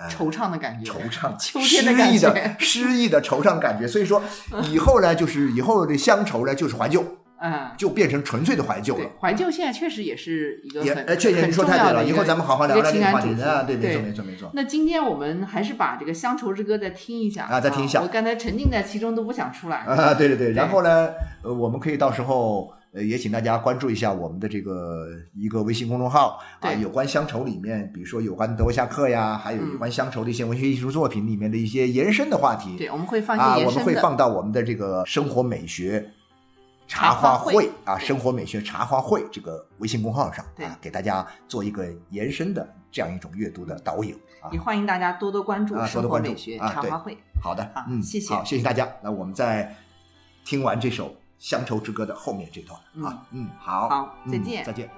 [0.00, 3.86] 呃惆怅的感觉，惆怅、秋天的感诗意的觉，诗意的惆怅感觉。
[3.86, 4.22] 所以说，
[4.70, 7.04] 以后呢，就是以后的乡愁呢，就是怀旧，
[7.40, 12.04] 嗯，就变成纯粹的怀旧了。，怀旧现在确实也是一个很，确实很你说太对了。
[12.04, 14.50] 以后咱们好好聊聊这一个情感个话题主题啊，对，没错，没错，没错。
[14.54, 19.78] 那今天我们还是把这个《乡愁之歌》再听一下啊再听一下我刚才沉浸在其中都不想出来。
[19.78, 21.08] 啊，对对对，对然后呢，
[21.42, 32.76] 呃，我们可以到时候呃也请大家关注一下我们的这个一个微信公众号啊，有关乡愁里面，比如说有关德沃夏克呀，还有有关乡愁的一些文学艺术作品里面的一些延伸的话题。
[32.76, 33.56] 对，我们会放啊。
[33.58, 36.10] 我们会放到我们的这个生活美学
[36.88, 44.12] 茶茶话话会啊，生活美学茶话会这个微信公号上啊，给大家做一个延伸的这样一种阅读的导引
[44.42, 44.58] 啊也。
[44.58, 47.16] 欢迎大家多多关注啊多生多关注活美学啊对茶话会。
[47.40, 48.88] 好的，嗯，谢谢好，谢谢大家。
[49.00, 49.76] 那我们在
[50.44, 51.06] 听完这首
[51.40, 54.64] 《乡愁之歌》的后面这段啊，嗯，好，好嗯再见。
[54.64, 54.88] 再见。